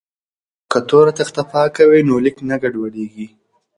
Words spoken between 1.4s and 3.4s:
پاکه وي نو لیک نه ګډوډیږي.